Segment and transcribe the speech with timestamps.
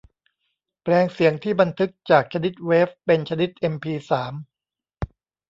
[0.83, 4.33] แปลงเสียงที่บันทึกจากชนิดเวฟเป็นชนิดเอ็มพีสาม